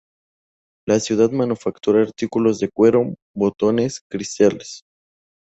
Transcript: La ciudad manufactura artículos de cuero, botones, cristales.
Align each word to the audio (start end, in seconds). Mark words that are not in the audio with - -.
La 0.87 0.99
ciudad 0.99 1.29
manufactura 1.29 2.01
artículos 2.01 2.57
de 2.57 2.69
cuero, 2.71 3.13
botones, 3.35 4.01
cristales. 4.09 4.81